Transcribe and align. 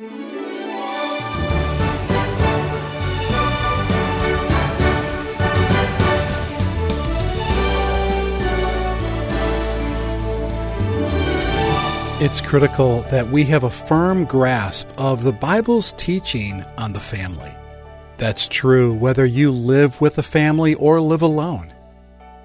It's 0.00 0.10
critical 12.40 13.00
that 13.10 13.26
we 13.28 13.42
have 13.46 13.64
a 13.64 13.70
firm 13.70 14.24
grasp 14.24 14.88
of 14.98 15.24
the 15.24 15.32
Bible's 15.32 15.92
teaching 15.94 16.62
on 16.76 16.92
the 16.92 17.00
family. 17.00 17.52
That's 18.18 18.46
true 18.46 18.94
whether 18.94 19.26
you 19.26 19.50
live 19.50 20.00
with 20.00 20.18
a 20.18 20.22
family 20.22 20.76
or 20.76 21.00
live 21.00 21.22
alone. 21.22 21.74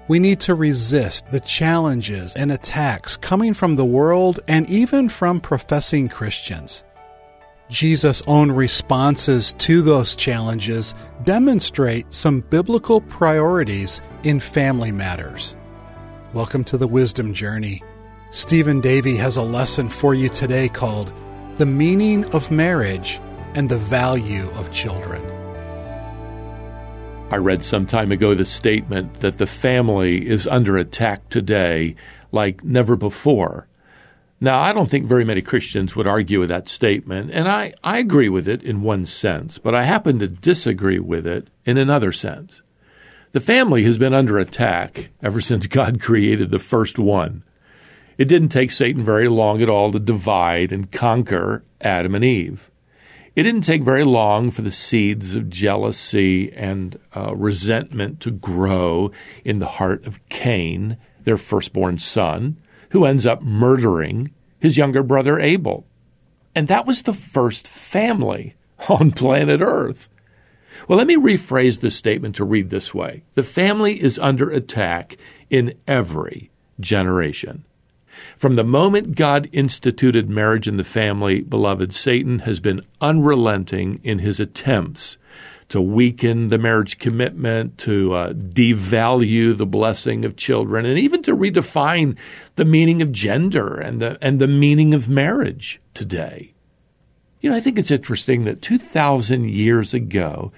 We 0.08 0.18
need 0.18 0.40
to 0.40 0.56
resist 0.56 1.30
the 1.30 1.38
challenges 1.38 2.34
and 2.34 2.50
attacks 2.50 3.16
coming 3.16 3.54
from 3.54 3.76
the 3.76 3.84
world 3.84 4.40
and 4.48 4.68
even 4.68 5.08
from 5.08 5.40
professing 5.40 6.08
Christians. 6.08 6.82
Jesus' 7.70 8.22
own 8.26 8.52
responses 8.52 9.54
to 9.54 9.80
those 9.80 10.16
challenges 10.16 10.94
demonstrate 11.24 12.12
some 12.12 12.40
biblical 12.40 13.00
priorities 13.00 14.02
in 14.22 14.38
family 14.38 14.92
matters. 14.92 15.56
Welcome 16.34 16.64
to 16.64 16.76
the 16.76 16.86
Wisdom 16.86 17.32
Journey. 17.32 17.82
Stephen 18.30 18.82
Davey 18.82 19.16
has 19.16 19.38
a 19.38 19.42
lesson 19.42 19.88
for 19.88 20.12
you 20.12 20.28
today 20.28 20.68
called 20.68 21.10
The 21.56 21.64
Meaning 21.64 22.26
of 22.34 22.50
Marriage 22.50 23.18
and 23.54 23.70
the 23.70 23.78
Value 23.78 24.50
of 24.56 24.70
Children. 24.70 25.24
I 27.30 27.36
read 27.36 27.64
some 27.64 27.86
time 27.86 28.12
ago 28.12 28.34
the 28.34 28.44
statement 28.44 29.14
that 29.14 29.38
the 29.38 29.46
family 29.46 30.28
is 30.28 30.46
under 30.46 30.76
attack 30.76 31.30
today 31.30 31.96
like 32.30 32.62
never 32.62 32.94
before. 32.94 33.68
Now, 34.44 34.60
I 34.60 34.74
don't 34.74 34.90
think 34.90 35.06
very 35.06 35.24
many 35.24 35.40
Christians 35.40 35.96
would 35.96 36.06
argue 36.06 36.38
with 36.38 36.50
that 36.50 36.68
statement, 36.68 37.30
and 37.32 37.48
I, 37.48 37.72
I 37.82 37.96
agree 37.96 38.28
with 38.28 38.46
it 38.46 38.62
in 38.62 38.82
one 38.82 39.06
sense, 39.06 39.56
but 39.56 39.74
I 39.74 39.84
happen 39.84 40.18
to 40.18 40.28
disagree 40.28 40.98
with 40.98 41.26
it 41.26 41.48
in 41.64 41.78
another 41.78 42.12
sense. 42.12 42.60
The 43.32 43.40
family 43.40 43.84
has 43.84 43.96
been 43.96 44.12
under 44.12 44.38
attack 44.38 45.08
ever 45.22 45.40
since 45.40 45.66
God 45.66 45.98
created 46.02 46.50
the 46.50 46.58
first 46.58 46.98
one. 46.98 47.42
It 48.18 48.28
didn't 48.28 48.50
take 48.50 48.70
Satan 48.70 49.02
very 49.02 49.28
long 49.28 49.62
at 49.62 49.70
all 49.70 49.90
to 49.92 49.98
divide 49.98 50.72
and 50.72 50.92
conquer 50.92 51.64
Adam 51.80 52.14
and 52.14 52.22
Eve. 52.22 52.70
It 53.34 53.44
didn't 53.44 53.62
take 53.62 53.82
very 53.82 54.04
long 54.04 54.50
for 54.50 54.60
the 54.60 54.70
seeds 54.70 55.34
of 55.36 55.48
jealousy 55.48 56.52
and 56.52 56.98
uh, 57.16 57.34
resentment 57.34 58.20
to 58.20 58.30
grow 58.30 59.10
in 59.42 59.58
the 59.58 59.80
heart 59.80 60.06
of 60.06 60.28
Cain, 60.28 60.98
their 61.22 61.38
firstborn 61.38 61.98
son, 61.98 62.58
who 62.90 63.06
ends 63.06 63.26
up 63.26 63.42
murdering 63.42 64.30
his 64.64 64.78
younger 64.78 65.02
brother 65.02 65.38
Abel. 65.38 65.86
And 66.54 66.68
that 66.68 66.86
was 66.86 67.02
the 67.02 67.12
first 67.12 67.68
family 67.68 68.54
on 68.88 69.10
planet 69.10 69.60
Earth. 69.60 70.08
Well, 70.88 70.96
let 70.96 71.06
me 71.06 71.16
rephrase 71.16 71.80
this 71.80 71.94
statement 71.94 72.34
to 72.36 72.46
read 72.46 72.70
this 72.70 72.94
way 72.94 73.24
The 73.34 73.42
family 73.42 74.02
is 74.02 74.18
under 74.18 74.48
attack 74.50 75.18
in 75.50 75.74
every 75.86 76.50
generation. 76.80 77.66
From 78.38 78.56
the 78.56 78.64
moment 78.64 79.16
God 79.16 79.50
instituted 79.52 80.30
marriage 80.30 80.66
in 80.66 80.78
the 80.78 80.82
family, 80.82 81.42
beloved, 81.42 81.92
Satan 81.92 82.38
has 82.40 82.58
been 82.58 82.80
unrelenting 83.02 84.00
in 84.02 84.20
his 84.20 84.40
attempts 84.40 85.18
to 85.68 85.80
weaken 85.80 86.48
the 86.48 86.58
marriage 86.58 86.98
commitment, 86.98 87.78
to 87.78 88.14
uh, 88.14 88.32
devalue 88.32 89.56
the 89.56 89.66
blessing 89.66 90.24
of 90.24 90.36
children, 90.36 90.86
and 90.86 90.98
even 90.98 91.22
to 91.22 91.36
redefine 91.36 92.16
the 92.56 92.64
meaning 92.64 93.02
of 93.02 93.12
gender 93.12 93.74
and 93.74 94.00
the, 94.00 94.18
and 94.20 94.40
the 94.40 94.48
meaning 94.48 94.94
of 94.94 95.08
marriage 95.08 95.80
today. 95.94 96.54
You 97.40 97.50
know, 97.50 97.56
I 97.56 97.60
think 97.60 97.78
it's 97.78 97.90
interesting 97.90 98.44
that 98.44 98.62
2,000 98.62 99.50
years 99.50 99.92
ago, 99.92 100.50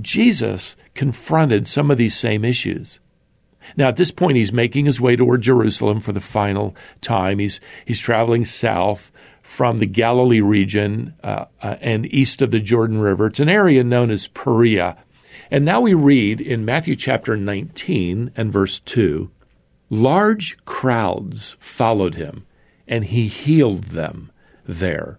Jesus 0.00 0.76
confronted 0.94 1.66
some 1.66 1.90
of 1.90 1.98
these 1.98 2.16
same 2.16 2.44
issues. 2.44 3.00
Now, 3.76 3.88
at 3.88 3.96
this 3.96 4.10
point, 4.10 4.36
he's 4.36 4.52
making 4.52 4.86
his 4.86 5.00
way 5.00 5.16
toward 5.16 5.42
Jerusalem 5.42 6.00
for 6.00 6.12
the 6.12 6.20
final 6.20 6.74
time. 7.00 7.38
He's, 7.38 7.60
he's 7.84 8.00
traveling 8.00 8.44
south 8.44 9.10
from 9.48 9.78
the 9.78 9.86
Galilee 9.86 10.42
region 10.42 11.14
uh, 11.24 11.46
uh, 11.62 11.76
and 11.80 12.04
east 12.12 12.42
of 12.42 12.50
the 12.50 12.60
Jordan 12.60 12.98
River. 12.98 13.26
It's 13.26 13.40
an 13.40 13.48
area 13.48 13.82
known 13.82 14.10
as 14.10 14.28
Perea. 14.28 14.98
And 15.50 15.64
now 15.64 15.80
we 15.80 15.94
read 15.94 16.42
in 16.42 16.66
Matthew 16.66 16.94
chapter 16.94 17.34
19 17.34 18.30
and 18.36 18.52
verse 18.52 18.78
2 18.78 19.30
large 19.88 20.62
crowds 20.66 21.56
followed 21.58 22.14
him, 22.14 22.46
and 22.86 23.06
he 23.06 23.26
healed 23.26 23.84
them 23.84 24.30
there. 24.66 25.18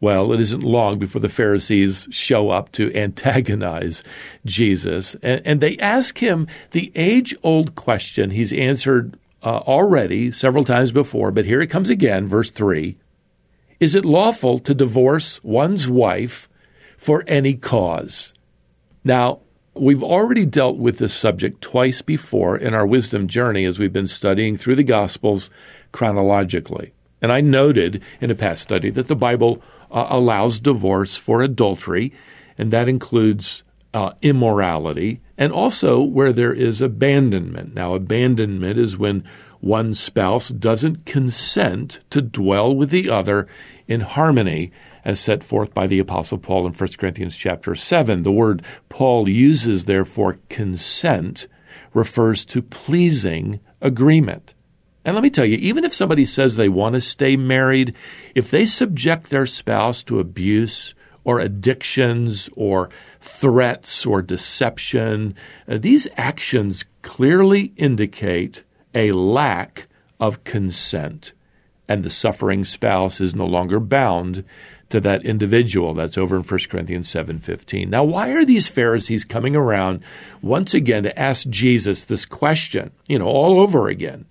Well, 0.00 0.32
it 0.32 0.40
isn't 0.40 0.62
long 0.62 0.98
before 0.98 1.20
the 1.20 1.28
Pharisees 1.28 2.08
show 2.10 2.48
up 2.48 2.72
to 2.72 2.92
antagonize 2.96 4.02
Jesus. 4.46 5.14
And, 5.22 5.42
and 5.44 5.60
they 5.60 5.76
ask 5.76 6.18
him 6.18 6.48
the 6.70 6.90
age 6.96 7.36
old 7.42 7.74
question 7.74 8.30
he's 8.30 8.52
answered 8.52 9.18
uh, 9.44 9.58
already 9.66 10.32
several 10.32 10.64
times 10.64 10.90
before, 10.90 11.30
but 11.30 11.44
here 11.44 11.60
it 11.60 11.68
comes 11.68 11.90
again, 11.90 12.26
verse 12.26 12.50
3. 12.50 12.96
Is 13.78 13.94
it 13.94 14.04
lawful 14.04 14.58
to 14.60 14.74
divorce 14.74 15.42
one's 15.44 15.88
wife 15.88 16.48
for 16.96 17.22
any 17.26 17.54
cause? 17.54 18.32
Now, 19.04 19.40
we've 19.74 20.02
already 20.02 20.46
dealt 20.46 20.78
with 20.78 20.98
this 20.98 21.12
subject 21.12 21.60
twice 21.60 22.00
before 22.00 22.56
in 22.56 22.72
our 22.72 22.86
wisdom 22.86 23.28
journey 23.28 23.64
as 23.64 23.78
we've 23.78 23.92
been 23.92 24.06
studying 24.06 24.56
through 24.56 24.76
the 24.76 24.82
Gospels 24.82 25.50
chronologically. 25.92 26.94
And 27.20 27.30
I 27.30 27.40
noted 27.40 28.02
in 28.20 28.30
a 28.30 28.34
past 28.34 28.62
study 28.62 28.90
that 28.90 29.08
the 29.08 29.16
Bible 29.16 29.62
uh, 29.90 30.06
allows 30.08 30.60
divorce 30.60 31.16
for 31.16 31.42
adultery, 31.42 32.12
and 32.56 32.70
that 32.70 32.88
includes 32.88 33.62
uh, 33.94 34.12
immorality, 34.20 35.20
and 35.38 35.52
also 35.52 36.02
where 36.02 36.32
there 36.32 36.52
is 36.52 36.82
abandonment. 36.82 37.74
Now, 37.74 37.94
abandonment 37.94 38.76
is 38.78 38.98
when 38.98 39.24
one 39.60 39.94
spouse 39.94 40.48
doesn't 40.48 41.06
consent 41.06 42.00
to 42.10 42.20
dwell 42.20 42.74
with 42.74 42.90
the 42.90 43.08
other 43.08 43.46
in 43.86 44.02
harmony 44.02 44.72
as 45.04 45.20
set 45.20 45.44
forth 45.44 45.72
by 45.72 45.86
the 45.86 46.00
apostle 46.00 46.38
Paul 46.38 46.66
in 46.66 46.72
1 46.72 46.88
Corinthians 46.98 47.36
chapter 47.36 47.74
7. 47.74 48.24
The 48.24 48.32
word 48.32 48.62
Paul 48.88 49.28
uses 49.28 49.84
therefore 49.84 50.38
consent 50.48 51.46
refers 51.94 52.44
to 52.46 52.62
pleasing 52.62 53.60
agreement. 53.80 54.54
And 55.04 55.14
let 55.14 55.22
me 55.22 55.30
tell 55.30 55.44
you, 55.44 55.56
even 55.58 55.84
if 55.84 55.94
somebody 55.94 56.26
says 56.26 56.56
they 56.56 56.68
want 56.68 56.94
to 56.94 57.00
stay 57.00 57.36
married, 57.36 57.96
if 58.34 58.50
they 58.50 58.66
subject 58.66 59.30
their 59.30 59.46
spouse 59.46 60.02
to 60.04 60.18
abuse 60.18 60.94
or 61.24 61.40
addictions 61.40 62.48
or 62.54 62.90
threats 63.20 64.06
or 64.06 64.22
deception, 64.22 65.34
uh, 65.66 65.78
these 65.78 66.06
actions 66.16 66.84
clearly 67.02 67.72
indicate 67.76 68.62
a 68.94 69.12
lack 69.12 69.86
of 70.20 70.44
consent. 70.44 71.32
And 71.88 72.02
the 72.02 72.10
suffering 72.10 72.64
spouse 72.64 73.20
is 73.20 73.34
no 73.34 73.46
longer 73.46 73.80
bound 73.80 74.44
to 74.90 75.00
that 75.00 75.26
individual. 75.26 75.92
That's 75.92 76.16
over 76.16 76.36
in 76.36 76.44
1 76.44 76.70
Corinthians 76.70 77.08
7:15. 77.08 77.90
Now, 77.90 78.04
why 78.04 78.30
are 78.30 78.44
these 78.44 78.68
Pharisees 78.68 79.24
coming 79.24 79.56
around 79.56 80.04
once 80.40 80.72
again 80.72 81.02
to 81.02 81.18
ask 81.18 81.48
Jesus 81.48 82.04
this 82.04 82.24
question, 82.24 82.92
you 83.08 83.18
know, 83.18 83.26
all 83.26 83.58
over 83.58 83.88
again? 83.88 84.26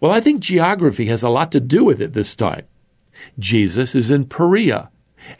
Well, 0.00 0.12
I 0.12 0.20
think 0.20 0.40
geography 0.40 1.06
has 1.06 1.24
a 1.24 1.28
lot 1.28 1.50
to 1.52 1.60
do 1.60 1.84
with 1.84 2.00
it 2.00 2.12
this 2.12 2.36
time. 2.36 2.62
Jesus 3.40 3.94
is 3.94 4.10
in 4.10 4.26
Perea, 4.26 4.90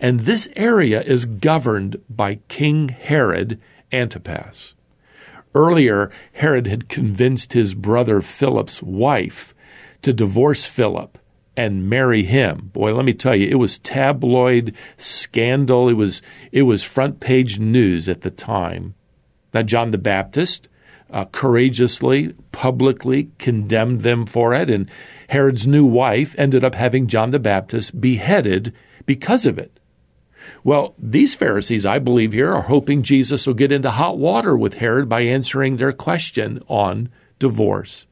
and 0.01 0.21
this 0.21 0.49
area 0.57 1.03
is 1.03 1.25
governed 1.25 2.01
by 2.09 2.37
King 2.49 2.89
Herod 2.89 3.61
Antipas. 3.93 4.75
Earlier, 5.55 6.11
Herod 6.33 6.67
had 6.67 6.89
convinced 6.89 7.53
his 7.53 7.75
brother 7.75 8.21
Philip's 8.21 8.83
wife 8.83 9.55
to 10.01 10.13
divorce 10.13 10.65
Philip 10.65 11.19
and 11.57 11.89
marry 11.89 12.25
him. 12.25 12.71
Boy, 12.73 12.95
let 12.95 13.05
me 13.05 13.13
tell 13.13 13.37
you, 13.37 13.47
it 13.49 13.59
was 13.59 13.79
tabloid 13.79 14.75
scandal. 14.97 15.89
It 15.89 15.95
was 15.95 16.23
it 16.51 16.63
was 16.63 16.83
front 16.83 17.21
page 17.21 17.59
news 17.59 18.09
at 18.09 18.23
the 18.23 18.31
time. 18.31 18.95
Now 19.53 19.63
John 19.63 19.91
the 19.91 19.99
Baptist 19.99 20.69
uh, 21.11 21.27
courageously, 21.27 22.35
publicly 22.53 23.31
condemned 23.39 24.01
them 24.01 24.25
for 24.25 24.55
it. 24.55 24.71
And 24.71 24.91
Herod's 25.29 25.67
new 25.67 25.85
wife 25.85 26.35
ended 26.39 26.65
up 26.65 26.75
having 26.75 27.07
John 27.07 27.31
the 27.31 27.39
Baptist 27.39 28.01
beheaded 28.01 28.75
because 29.07 29.47
of 29.47 29.59
it. 29.59 29.79
Well, 30.65 30.95
these 30.99 31.35
Pharisees, 31.35 31.87
I 31.87 31.99
believe 31.99 32.33
here, 32.33 32.53
are 32.53 32.63
hoping 32.63 33.03
Jesus 33.03 33.47
will 33.47 33.55
get 33.55 33.73
into 33.73 33.91
hot 33.91 34.19
water 34.19 34.57
with 34.57 34.79
Herod 34.79 35.09
by 35.09 35.23
answering 35.23 35.77
their 35.77 35.93
question 35.93 36.63
on 36.69 37.11
divorce. 37.39 38.07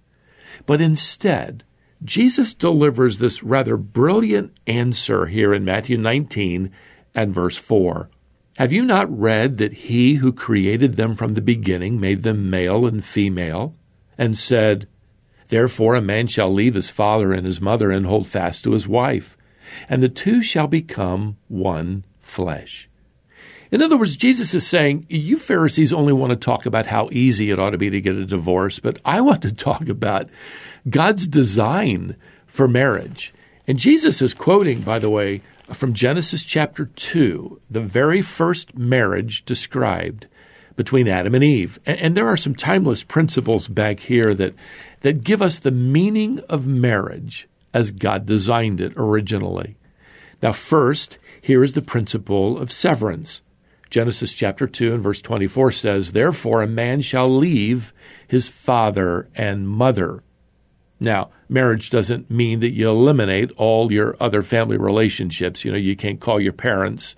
But 0.67 0.81
instead, 0.81 1.65
Jesus 2.03 2.55
delivers 2.55 3.19
this 3.19 3.43
rather 3.43 3.77
brilliant 3.77 4.57
answer 4.67 5.27
here 5.27 5.53
in 5.53 5.65
Matthew 5.65 5.97
19 5.97 6.71
and 7.15 7.35
verse 7.35 7.59
4. 7.59 8.11
Have 8.57 8.73
you 8.73 8.85
not 8.85 9.17
read 9.17 9.59
that 9.59 9.73
he 9.73 10.15
who 10.15 10.33
created 10.33 10.97
them 10.97 11.15
from 11.15 11.35
the 11.35 11.41
beginning 11.41 12.01
made 12.01 12.23
them 12.23 12.51
male 12.51 12.87
and 12.87 13.05
female, 13.05 13.73
and 14.19 14.37
said, 14.37 14.89
Therefore 15.49 15.95
a 15.95 16.03
man 16.03 16.27
shall 16.27 16.53
leave 16.53 16.75
his 16.75 16.91
father 16.91 17.33
and 17.33 17.47
his 17.47 17.61
mother 17.61 17.91
and 17.91 18.07
hold 18.07 18.27
fast 18.27 18.65
to 18.65 18.73
his 18.73 18.87
wife, 18.87 19.37
and 19.89 20.03
the 20.03 20.09
two 20.09 20.43
shall 20.43 20.67
become 20.67 21.37
one 21.49 22.05
flesh. 22.21 22.89
In 23.71 23.83
other 23.83 23.97
words, 23.97 24.17
Jesus 24.17 24.53
is 24.53 24.67
saying, 24.67 25.07
you 25.09 25.39
Pharisees 25.39 25.93
only 25.93 26.13
want 26.13 26.31
to 26.31 26.37
talk 26.37 26.67
about 26.67 26.87
how 26.87 27.09
easy 27.13 27.51
it 27.51 27.59
ought 27.59 27.71
to 27.71 27.79
be 27.79 27.91
to 27.91 28.01
get 28.01 28.17
a 28.17 28.27
divorce, 28.27 28.81
but 28.81 28.99
I 29.05 29.21
want 29.21 29.43
to 29.43 29.55
talk 29.55 29.89
about 29.89 30.29
God's 30.89 31.29
design 31.29 32.17
for 32.47 32.67
marriage. 32.67 33.33
And 33.69 33.79
Jesus 33.79 34.21
is 34.21 34.35
quoting, 34.35 34.81
by 34.81 34.99
the 34.99 35.11
way, 35.11 35.43
from 35.73 35.95
Genesis 35.95 36.43
chapter 36.43 36.87
2, 36.87 37.61
the 37.71 37.81
very 37.81 38.23
first 38.23 38.77
marriage 38.77 39.45
described 39.45 40.27
between 40.75 41.07
Adam 41.07 41.35
and 41.35 41.45
Eve. 41.45 41.79
And, 41.87 42.17
there 42.17 42.27
are 42.27 42.37
some 42.37 42.55
timeless 42.55 43.05
principles 43.05 43.69
back 43.69 44.01
here 44.01 44.35
that, 44.35 44.55
that 45.03 45.23
give 45.23 45.43
us 45.43 45.59
the 45.59 45.71
meaning 45.71 46.41
of 46.49 46.67
marriage 46.67 47.47
as 47.73 47.91
God 47.91 48.27
designed 48.27 48.81
it 48.81 48.93
originally. 48.97 49.77
Now, 50.43 50.53
first, 50.53 51.19
here 51.41 51.63
is 51.63 51.75
the 51.75 51.83
principle 51.83 52.59
of 52.59 52.73
severance. 52.73 53.41
Genesis 53.91 54.33
chapter 54.33 54.67
2 54.67 54.95
and 54.95 55.03
verse 55.03 55.21
24 55.21 55.73
says, 55.73 56.13
Therefore 56.13 56.63
a 56.63 56.67
man 56.67 57.01
shall 57.01 57.29
leave 57.29 57.93
his 58.29 58.49
father 58.49 59.29
and 59.35 59.69
mother. 59.69 60.21
Now, 61.01 61.31
marriage 61.49 61.89
doesn't 61.89 62.31
mean 62.31 62.61
that 62.61 62.73
you 62.73 62.89
eliminate 62.91 63.51
all 63.57 63.91
your 63.91 64.17
other 64.21 64.43
family 64.43 64.77
relationships. 64.77 65.65
You 65.65 65.73
know, 65.73 65.79
you 65.79 65.97
can't 65.97 66.21
call 66.21 66.39
your 66.39 66.53
parents 66.53 67.17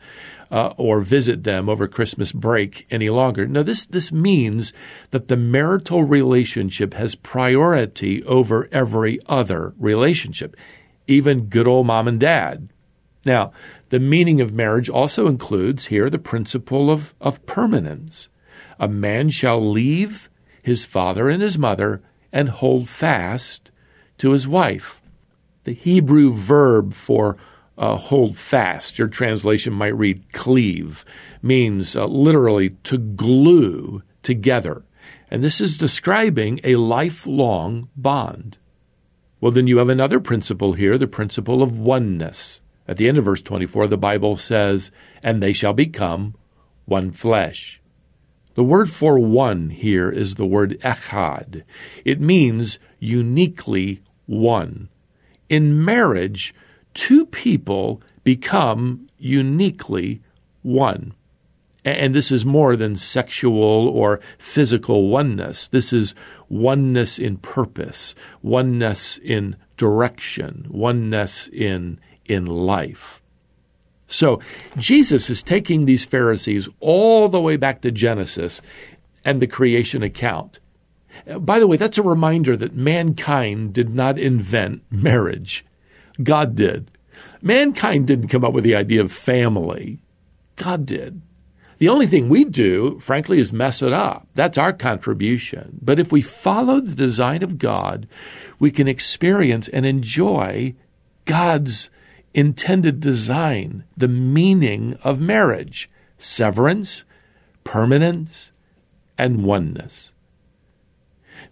uh, 0.52 0.72
or 0.76 1.00
visit 1.00 1.42
them 1.42 1.68
over 1.68 1.88
Christmas 1.88 2.30
break 2.30 2.86
any 2.92 3.10
longer. 3.10 3.44
No, 3.46 3.64
this, 3.64 3.84
this 3.86 4.12
means 4.12 4.72
that 5.10 5.26
the 5.26 5.36
marital 5.36 6.04
relationship 6.04 6.94
has 6.94 7.16
priority 7.16 8.22
over 8.24 8.68
every 8.70 9.18
other 9.26 9.74
relationship, 9.78 10.54
even 11.08 11.46
good 11.46 11.66
old 11.66 11.86
mom 11.86 12.06
and 12.06 12.20
dad. 12.20 12.68
Now, 13.24 13.52
the 13.88 14.00
meaning 14.00 14.40
of 14.40 14.52
marriage 14.52 14.88
also 14.88 15.26
includes 15.26 15.86
here 15.86 16.08
the 16.08 16.18
principle 16.18 16.88
of, 16.88 17.14
of 17.20 17.44
permanence. 17.46 18.28
A 18.78 18.88
man 18.88 19.30
shall 19.30 19.60
leave 19.60 20.30
his 20.62 20.84
father 20.84 21.28
and 21.28 21.42
his 21.42 21.58
mother 21.58 22.00
and 22.32 22.48
hold 22.48 22.88
fast 22.88 23.70
to 24.22 24.30
his 24.30 24.46
wife. 24.46 25.02
The 25.64 25.74
Hebrew 25.74 26.32
verb 26.32 26.94
for 26.94 27.36
uh, 27.76 27.96
hold 27.96 28.38
fast, 28.38 28.96
your 28.96 29.08
translation 29.08 29.72
might 29.72 29.96
read 29.96 30.32
cleave, 30.32 31.04
means 31.42 31.96
uh, 31.96 32.06
literally 32.06 32.70
to 32.84 32.98
glue 32.98 34.00
together. 34.22 34.84
And 35.28 35.42
this 35.42 35.60
is 35.60 35.76
describing 35.76 36.60
a 36.62 36.76
lifelong 36.76 37.88
bond. 37.96 38.58
Well, 39.40 39.50
then 39.50 39.66
you 39.66 39.78
have 39.78 39.88
another 39.88 40.20
principle 40.20 40.74
here, 40.74 40.96
the 40.96 41.08
principle 41.08 41.60
of 41.60 41.76
oneness. 41.76 42.60
At 42.86 42.98
the 42.98 43.08
end 43.08 43.18
of 43.18 43.24
verse 43.24 43.42
24, 43.42 43.88
the 43.88 43.96
Bible 43.96 44.36
says, 44.36 44.92
And 45.24 45.42
they 45.42 45.52
shall 45.52 45.72
become 45.72 46.36
one 46.84 47.10
flesh. 47.10 47.82
The 48.54 48.62
word 48.62 48.88
for 48.88 49.18
one 49.18 49.70
here 49.70 50.10
is 50.10 50.36
the 50.36 50.46
word 50.46 50.78
echad. 50.82 51.64
It 52.04 52.20
means 52.20 52.78
uniquely 53.00 54.02
one. 54.26 54.88
In 55.48 55.84
marriage, 55.84 56.54
two 56.94 57.26
people 57.26 58.02
become 58.24 59.08
uniquely 59.18 60.22
one. 60.62 61.14
And 61.84 62.14
this 62.14 62.30
is 62.30 62.46
more 62.46 62.76
than 62.76 62.96
sexual 62.96 63.88
or 63.88 64.20
physical 64.38 65.08
oneness. 65.08 65.66
This 65.68 65.92
is 65.92 66.14
oneness 66.48 67.18
in 67.18 67.38
purpose, 67.38 68.14
oneness 68.40 69.18
in 69.18 69.56
direction, 69.76 70.66
oneness 70.70 71.48
in 71.48 71.98
in 72.24 72.46
life. 72.46 73.20
So 74.06 74.40
Jesus 74.76 75.28
is 75.28 75.42
taking 75.42 75.86
these 75.86 76.04
Pharisees 76.04 76.68
all 76.78 77.28
the 77.28 77.40
way 77.40 77.56
back 77.56 77.80
to 77.80 77.90
Genesis 77.90 78.62
and 79.24 79.40
the 79.40 79.46
creation 79.46 80.02
account. 80.02 80.60
By 81.38 81.58
the 81.58 81.66
way, 81.66 81.76
that's 81.76 81.98
a 81.98 82.02
reminder 82.02 82.56
that 82.56 82.74
mankind 82.74 83.72
did 83.72 83.94
not 83.94 84.18
invent 84.18 84.82
marriage. 84.90 85.64
God 86.22 86.54
did. 86.54 86.90
Mankind 87.40 88.06
didn't 88.06 88.28
come 88.28 88.44
up 88.44 88.52
with 88.52 88.64
the 88.64 88.74
idea 88.74 89.00
of 89.00 89.12
family. 89.12 90.00
God 90.56 90.86
did. 90.86 91.22
The 91.78 91.88
only 91.88 92.06
thing 92.06 92.28
we 92.28 92.44
do, 92.44 93.00
frankly, 93.00 93.40
is 93.40 93.52
mess 93.52 93.82
it 93.82 93.92
up. 93.92 94.28
That's 94.34 94.56
our 94.56 94.72
contribution. 94.72 95.80
But 95.82 95.98
if 95.98 96.12
we 96.12 96.22
follow 96.22 96.80
the 96.80 96.94
design 96.94 97.42
of 97.42 97.58
God, 97.58 98.06
we 98.60 98.70
can 98.70 98.86
experience 98.86 99.68
and 99.68 99.84
enjoy 99.84 100.76
God's 101.24 101.90
intended 102.34 103.00
design, 103.00 103.84
the 103.96 104.08
meaning 104.08 104.96
of 105.02 105.20
marriage 105.20 105.88
severance, 106.18 107.02
permanence, 107.64 108.52
and 109.18 109.42
oneness. 109.42 110.11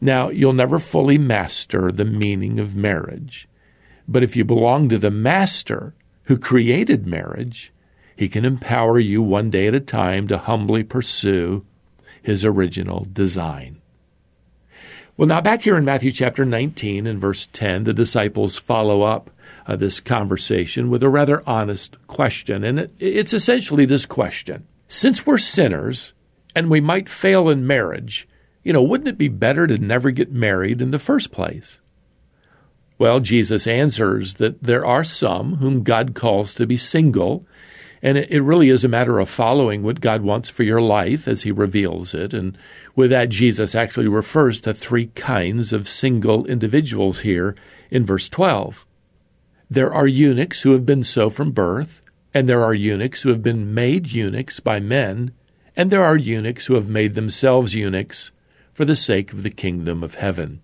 Now, 0.00 0.28
you'll 0.28 0.52
never 0.52 0.78
fully 0.78 1.18
master 1.18 1.90
the 1.92 2.04
meaning 2.04 2.58
of 2.60 2.76
marriage, 2.76 3.48
but 4.08 4.22
if 4.22 4.36
you 4.36 4.44
belong 4.44 4.88
to 4.88 4.98
the 4.98 5.10
master 5.10 5.94
who 6.24 6.38
created 6.38 7.06
marriage, 7.06 7.72
he 8.16 8.28
can 8.28 8.44
empower 8.44 8.98
you 8.98 9.22
one 9.22 9.50
day 9.50 9.66
at 9.66 9.74
a 9.74 9.80
time 9.80 10.28
to 10.28 10.38
humbly 10.38 10.82
pursue 10.82 11.64
his 12.22 12.44
original 12.44 13.06
design. 13.10 13.80
Well, 15.16 15.28
now 15.28 15.40
back 15.40 15.62
here 15.62 15.76
in 15.76 15.84
Matthew 15.84 16.12
chapter 16.12 16.44
19 16.44 17.06
and 17.06 17.20
verse 17.20 17.46
10, 17.52 17.84
the 17.84 17.92
disciples 17.92 18.58
follow 18.58 19.02
up 19.02 19.30
uh, 19.66 19.76
this 19.76 20.00
conversation 20.00 20.88
with 20.88 21.02
a 21.02 21.08
rather 21.08 21.42
honest 21.46 21.96
question. 22.06 22.64
And 22.64 22.78
it, 22.78 22.92
it's 22.98 23.34
essentially 23.34 23.84
this 23.84 24.06
question 24.06 24.66
Since 24.88 25.26
we're 25.26 25.38
sinners 25.38 26.14
and 26.56 26.70
we 26.70 26.80
might 26.80 27.08
fail 27.08 27.48
in 27.48 27.66
marriage, 27.66 28.26
you 28.62 28.72
know, 28.72 28.82
wouldn't 28.82 29.08
it 29.08 29.18
be 29.18 29.28
better 29.28 29.66
to 29.66 29.78
never 29.78 30.10
get 30.10 30.32
married 30.32 30.82
in 30.82 30.90
the 30.90 30.98
first 30.98 31.32
place? 31.32 31.80
Well, 32.98 33.20
Jesus 33.20 33.66
answers 33.66 34.34
that 34.34 34.62
there 34.62 34.84
are 34.84 35.04
some 35.04 35.56
whom 35.56 35.82
God 35.82 36.14
calls 36.14 36.52
to 36.54 36.66
be 36.66 36.76
single, 36.76 37.46
and 38.02 38.18
it, 38.18 38.42
really 38.42 38.68
is 38.68 38.84
a 38.84 38.88
matter 38.88 39.18
of 39.18 39.30
following 39.30 39.82
what 39.82 40.02
God 40.02 40.22
wants 40.22 40.50
for 40.50 40.64
your 40.64 40.82
life 40.82 41.26
as 41.26 41.42
He 41.42 41.50
reveals 41.50 42.12
it. 42.12 42.34
And 42.34 42.58
with 42.94 43.10
that, 43.10 43.30
Jesus 43.30 43.74
actually 43.74 44.08
refers 44.08 44.60
to 44.62 44.74
three 44.74 45.06
kinds 45.06 45.72
of 45.72 45.88
single 45.88 46.44
individuals 46.46 47.20
here 47.20 47.54
in 47.90 48.04
verse 48.04 48.28
12. 48.28 48.86
There 49.70 49.92
are 49.92 50.06
eunuchs 50.06 50.62
who 50.62 50.72
have 50.72 50.84
been 50.84 51.04
so 51.04 51.30
from 51.30 51.52
birth, 51.52 52.02
and 52.34 52.48
there 52.48 52.62
are 52.62 52.74
eunuchs 52.74 53.22
who 53.22 53.30
have 53.30 53.42
been 53.42 53.72
made 53.72 54.12
eunuchs 54.12 54.60
by 54.60 54.78
men, 54.78 55.32
and 55.74 55.90
there 55.90 56.04
are 56.04 56.16
eunuchs 56.18 56.66
who 56.66 56.74
have 56.74 56.88
made 56.88 57.14
themselves 57.14 57.74
eunuchs 57.74 58.30
for 58.80 58.86
the 58.86 58.96
sake 58.96 59.34
of 59.34 59.42
the 59.42 59.50
kingdom 59.50 60.02
of 60.02 60.14
heaven. 60.14 60.62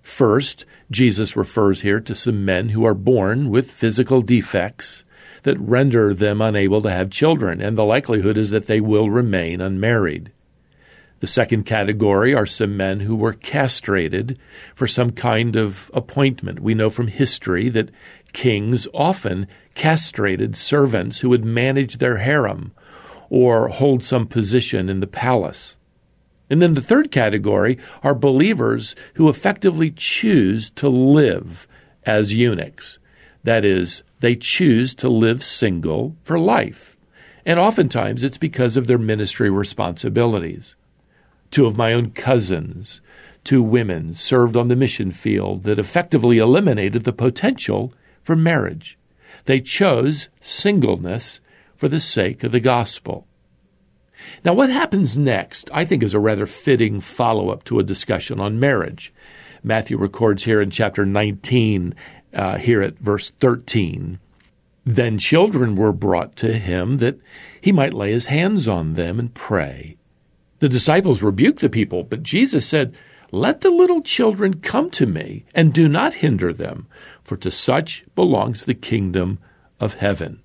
First, 0.00 0.64
Jesus 0.90 1.36
refers 1.36 1.82
here 1.82 2.00
to 2.00 2.14
some 2.14 2.46
men 2.46 2.70
who 2.70 2.86
are 2.86 2.94
born 2.94 3.50
with 3.50 3.70
physical 3.70 4.22
defects 4.22 5.04
that 5.42 5.60
render 5.60 6.14
them 6.14 6.40
unable 6.40 6.80
to 6.80 6.90
have 6.90 7.10
children, 7.10 7.60
and 7.60 7.76
the 7.76 7.84
likelihood 7.84 8.38
is 8.38 8.48
that 8.48 8.66
they 8.66 8.80
will 8.80 9.10
remain 9.10 9.60
unmarried. 9.60 10.32
The 11.20 11.26
second 11.26 11.64
category 11.64 12.34
are 12.34 12.46
some 12.46 12.78
men 12.78 13.00
who 13.00 13.14
were 13.14 13.34
castrated 13.34 14.38
for 14.74 14.86
some 14.86 15.10
kind 15.10 15.54
of 15.54 15.90
appointment. 15.92 16.60
We 16.60 16.72
know 16.72 16.88
from 16.88 17.08
history 17.08 17.68
that 17.68 17.92
kings 18.32 18.88
often 18.94 19.48
castrated 19.74 20.56
servants 20.56 21.18
who 21.18 21.28
would 21.28 21.44
manage 21.44 21.98
their 21.98 22.16
harem 22.16 22.72
or 23.28 23.68
hold 23.68 24.02
some 24.02 24.26
position 24.26 24.88
in 24.88 25.00
the 25.00 25.06
palace. 25.06 25.76
And 26.52 26.60
then 26.60 26.74
the 26.74 26.82
third 26.82 27.10
category 27.10 27.78
are 28.02 28.14
believers 28.14 28.94
who 29.14 29.30
effectively 29.30 29.90
choose 29.90 30.68
to 30.72 30.86
live 30.86 31.66
as 32.04 32.34
eunuchs. 32.34 32.98
That 33.42 33.64
is, 33.64 34.02
they 34.20 34.36
choose 34.36 34.94
to 34.96 35.08
live 35.08 35.42
single 35.42 36.14
for 36.24 36.38
life. 36.38 36.94
And 37.46 37.58
oftentimes 37.58 38.22
it's 38.22 38.36
because 38.36 38.76
of 38.76 38.86
their 38.86 38.98
ministry 38.98 39.48
responsibilities. 39.48 40.76
Two 41.50 41.64
of 41.64 41.78
my 41.78 41.94
own 41.94 42.10
cousins, 42.10 43.00
two 43.44 43.62
women, 43.62 44.12
served 44.12 44.54
on 44.54 44.68
the 44.68 44.76
mission 44.76 45.10
field 45.10 45.62
that 45.62 45.78
effectively 45.78 46.36
eliminated 46.36 47.04
the 47.04 47.14
potential 47.14 47.94
for 48.22 48.36
marriage. 48.36 48.98
They 49.46 49.62
chose 49.62 50.28
singleness 50.42 51.40
for 51.74 51.88
the 51.88 51.98
sake 51.98 52.44
of 52.44 52.52
the 52.52 52.60
gospel. 52.60 53.26
Now, 54.44 54.54
what 54.54 54.70
happens 54.70 55.16
next, 55.16 55.70
I 55.72 55.84
think, 55.84 56.02
is 56.02 56.14
a 56.14 56.20
rather 56.20 56.46
fitting 56.46 57.00
follow 57.00 57.50
up 57.50 57.64
to 57.64 57.78
a 57.78 57.84
discussion 57.84 58.40
on 58.40 58.60
marriage. 58.60 59.12
Matthew 59.62 59.96
records 59.96 60.44
here 60.44 60.60
in 60.60 60.70
chapter 60.70 61.06
19, 61.06 61.94
uh, 62.34 62.58
here 62.58 62.82
at 62.82 62.98
verse 62.98 63.30
13. 63.40 64.18
Then 64.84 65.18
children 65.18 65.76
were 65.76 65.92
brought 65.92 66.34
to 66.36 66.54
him 66.54 66.96
that 66.96 67.18
he 67.60 67.70
might 67.70 67.94
lay 67.94 68.10
his 68.10 68.26
hands 68.26 68.66
on 68.66 68.94
them 68.94 69.18
and 69.18 69.32
pray. 69.32 69.96
The 70.58 70.68
disciples 70.68 71.22
rebuked 71.22 71.60
the 71.60 71.70
people, 71.70 72.02
but 72.02 72.22
Jesus 72.22 72.66
said, 72.66 72.96
Let 73.30 73.60
the 73.60 73.70
little 73.70 74.00
children 74.00 74.60
come 74.60 74.90
to 74.90 75.06
me, 75.06 75.44
and 75.54 75.72
do 75.72 75.88
not 75.88 76.14
hinder 76.14 76.52
them, 76.52 76.86
for 77.22 77.36
to 77.38 77.50
such 77.50 78.04
belongs 78.14 78.64
the 78.64 78.74
kingdom 78.74 79.38
of 79.78 79.94
heaven. 79.94 80.40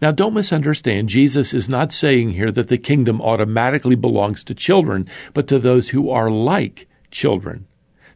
Now, 0.00 0.10
don't 0.10 0.34
misunderstand. 0.34 1.08
Jesus 1.08 1.54
is 1.54 1.68
not 1.68 1.92
saying 1.92 2.30
here 2.30 2.52
that 2.52 2.68
the 2.68 2.78
kingdom 2.78 3.20
automatically 3.20 3.96
belongs 3.96 4.44
to 4.44 4.54
children, 4.54 5.08
but 5.32 5.48
to 5.48 5.58
those 5.58 5.90
who 5.90 6.10
are 6.10 6.30
like 6.30 6.86
children. 7.10 7.66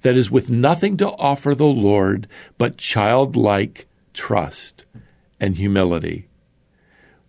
That 0.03 0.17
is, 0.17 0.31
with 0.31 0.51
nothing 0.51 0.97
to 0.99 1.11
offer 1.13 1.55
the 1.55 1.65
Lord 1.65 2.27
but 2.59 2.77
childlike 2.77 3.87
trust 4.13 4.87
and 5.39 5.57
humility. 5.57 6.29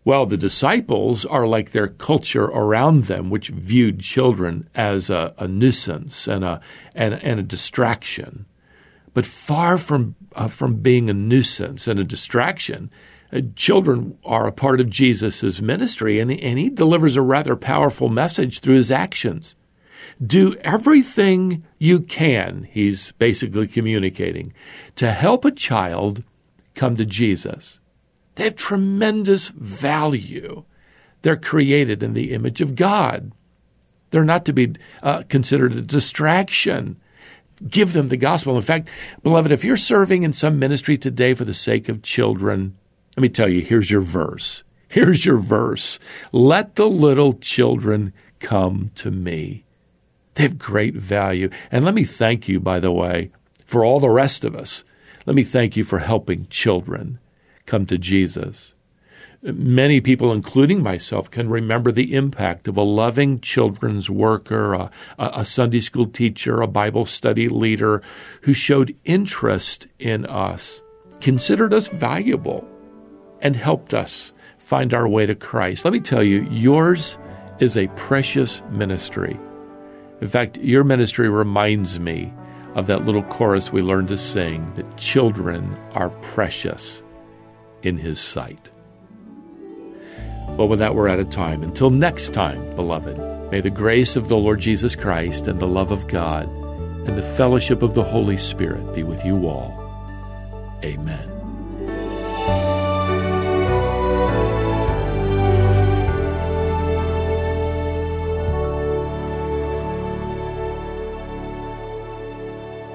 Well, 0.03 0.25
the 0.25 0.37
disciples 0.37 1.25
are 1.25 1.45
like 1.45 1.71
their 1.71 1.87
culture 1.87 2.45
around 2.45 3.03
them, 3.03 3.29
which 3.29 3.49
viewed 3.49 3.99
children 3.99 4.67
as 4.73 5.09
a, 5.09 5.33
a 5.37 5.47
nuisance 5.47 6.27
and 6.27 6.43
a, 6.43 6.59
and, 6.95 7.13
and 7.23 7.39
a 7.39 7.43
distraction. 7.43 8.45
But 9.13 9.25
far 9.25 9.77
from, 9.77 10.15
uh, 10.35 10.47
from 10.47 10.75
being 10.75 11.09
a 11.09 11.13
nuisance 11.13 11.87
and 11.87 11.99
a 11.99 12.03
distraction, 12.03 12.89
children 13.55 14.17
are 14.25 14.47
a 14.47 14.51
part 14.51 14.81
of 14.81 14.89
Jesus' 14.89 15.61
ministry, 15.61 16.19
and, 16.19 16.31
and 16.31 16.59
he 16.59 16.69
delivers 16.69 17.15
a 17.15 17.21
rather 17.21 17.55
powerful 17.55 18.09
message 18.09 18.59
through 18.59 18.75
his 18.75 18.91
actions. 18.91 19.55
Do 20.25 20.55
everything 20.57 21.63
you 21.79 22.01
can, 22.01 22.67
he's 22.69 23.11
basically 23.13 23.67
communicating, 23.67 24.53
to 24.95 25.11
help 25.11 25.45
a 25.45 25.51
child 25.51 26.23
come 26.75 26.95
to 26.97 27.05
Jesus. 27.05 27.79
They 28.35 28.45
have 28.45 28.55
tremendous 28.55 29.49
value. 29.49 30.65
They're 31.21 31.37
created 31.37 32.03
in 32.03 32.13
the 32.13 32.33
image 32.33 32.61
of 32.61 32.75
God. 32.75 33.31
They're 34.09 34.23
not 34.23 34.45
to 34.45 34.53
be 34.53 34.73
uh, 35.01 35.23
considered 35.29 35.73
a 35.73 35.81
distraction. 35.81 36.99
Give 37.67 37.93
them 37.93 38.09
the 38.09 38.17
gospel. 38.17 38.55
In 38.57 38.61
fact, 38.61 38.89
beloved, 39.23 39.51
if 39.51 39.63
you're 39.63 39.77
serving 39.77 40.23
in 40.23 40.33
some 40.33 40.59
ministry 40.59 40.97
today 40.97 41.33
for 41.33 41.45
the 41.45 41.53
sake 41.53 41.87
of 41.87 42.01
children, 42.01 42.77
let 43.15 43.21
me 43.21 43.29
tell 43.29 43.49
you, 43.49 43.61
here's 43.61 43.91
your 43.91 44.01
verse. 44.01 44.63
Here's 44.87 45.25
your 45.25 45.37
verse. 45.37 45.99
Let 46.31 46.75
the 46.75 46.89
little 46.89 47.33
children 47.33 48.13
come 48.39 48.91
to 48.95 49.11
me. 49.11 49.63
They 50.35 50.43
have 50.43 50.57
great 50.57 50.95
value. 50.95 51.49
And 51.71 51.83
let 51.83 51.93
me 51.93 52.03
thank 52.03 52.47
you, 52.47 52.59
by 52.59 52.79
the 52.79 52.91
way, 52.91 53.31
for 53.65 53.85
all 53.85 53.99
the 53.99 54.09
rest 54.09 54.43
of 54.43 54.55
us. 54.55 54.83
Let 55.25 55.35
me 55.35 55.43
thank 55.43 55.77
you 55.77 55.83
for 55.83 55.99
helping 55.99 56.47
children 56.47 57.19
come 57.65 57.85
to 57.85 57.97
Jesus. 57.97 58.73
Many 59.43 60.01
people, 60.01 60.31
including 60.31 60.83
myself, 60.83 61.31
can 61.31 61.49
remember 61.49 61.91
the 61.91 62.13
impact 62.13 62.67
of 62.67 62.77
a 62.77 62.83
loving 62.83 63.39
children's 63.39 64.09
worker, 64.09 64.73
a, 64.73 64.91
a, 65.17 65.43
Sunday 65.43 65.79
school 65.79 66.05
teacher, 66.05 66.61
a 66.61 66.67
Bible 66.67 67.05
study 67.05 67.49
leader 67.49 68.03
who 68.41 68.53
showed 68.53 68.95
interest 69.03 69.87
in 69.97 70.27
us, 70.27 70.83
considered 71.21 71.73
us 71.73 71.87
valuable, 71.87 72.67
and 73.41 73.55
helped 73.55 73.93
us 73.93 74.33
find 74.57 74.93
our 74.93 75.07
way 75.07 75.25
to 75.25 75.35
Christ. 75.35 75.83
Let 75.83 75.93
me 75.93 75.99
tell 75.99 76.23
you, 76.23 76.47
yours 76.49 77.17
is 77.59 77.77
a 77.77 77.87
precious 77.89 78.61
ministry. 78.69 79.39
In 80.21 80.27
fact, 80.27 80.57
your 80.57 80.83
ministry 80.83 81.29
reminds 81.29 81.99
me 81.99 82.31
of 82.75 82.87
that 82.87 83.05
little 83.05 83.23
chorus 83.23 83.71
we 83.71 83.81
learned 83.81 84.07
to 84.09 84.17
sing 84.17 84.65
that 84.75 84.97
children 84.97 85.75
are 85.93 86.09
precious 86.09 87.03
in 87.83 87.97
His 87.97 88.19
sight. 88.19 88.69
Well, 90.57 90.67
with 90.67 90.79
that, 90.79 90.95
we're 90.95 91.09
out 91.09 91.19
of 91.19 91.29
time. 91.29 91.63
Until 91.63 91.89
next 91.89 92.33
time, 92.33 92.75
beloved, 92.75 93.51
may 93.51 93.61
the 93.61 93.69
grace 93.69 94.15
of 94.15 94.27
the 94.27 94.37
Lord 94.37 94.59
Jesus 94.59 94.95
Christ 94.95 95.47
and 95.47 95.59
the 95.59 95.67
love 95.67 95.91
of 95.91 96.07
God 96.07 96.47
and 97.07 97.17
the 97.17 97.23
fellowship 97.23 97.81
of 97.81 97.93
the 97.93 98.03
Holy 98.03 98.37
Spirit 98.37 98.93
be 98.93 99.03
with 99.03 99.25
you 99.25 99.47
all. 99.47 99.73
Amen. 100.83 101.30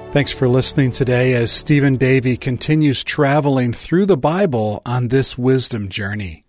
Thanks 0.09 0.31
for 0.31 0.47
listening 0.47 0.91
today 0.91 1.33
as 1.33 1.51
Stephen 1.51 1.97
Davey 1.97 2.37
continues 2.37 3.03
traveling 3.03 3.73
through 3.73 4.05
the 4.05 4.15
Bible 4.15 4.81
on 4.85 5.09
this 5.09 5.37
wisdom 5.37 5.89
journey. 5.89 6.43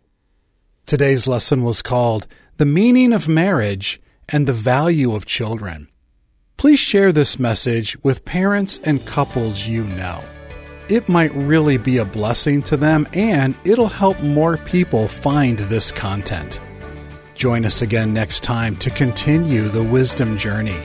Today's 0.87 1.27
lesson 1.27 1.65
was 1.65 1.83
called 1.83 2.29
The 2.59 2.65
Meaning 2.65 3.13
of 3.13 3.29
Marriage 3.29 4.01
and 4.29 4.47
the 4.47 4.53
Value 4.53 5.13
of 5.13 5.27
Children. 5.27 5.89
Please 6.57 6.79
share 6.79 7.11
this 7.11 7.41
message 7.41 8.01
with 8.05 8.25
parents 8.25 8.79
and 8.85 9.05
couples 9.05 9.67
you 9.67 9.83
know. 9.83 10.23
It 10.89 11.09
might 11.09 11.35
really 11.35 11.79
be 11.79 11.99
a 11.99 12.05
blessing 12.05 12.63
to 12.63 12.77
them 12.77 13.09
and 13.13 13.57
it'll 13.65 13.89
help 13.89 14.21
more 14.21 14.57
people 14.57 15.09
find 15.09 15.59
this 15.59 15.91
content. 15.91 16.61
Join 17.35 17.65
us 17.65 17.83
again 17.83 18.15
next 18.15 18.45
time 18.45 18.77
to 18.77 18.91
continue 18.91 19.63
the 19.63 19.83
wisdom 19.83 20.39
journey. 20.39 20.81